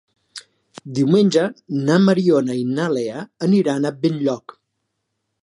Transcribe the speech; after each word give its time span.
Diumenge 0.99 1.43
na 1.89 1.99
Mariona 2.07 2.57
i 2.61 2.65
na 2.71 2.89
Lea 2.95 3.23
aniran 3.51 3.87
a 3.87 3.95
Benlloc. 4.01 4.59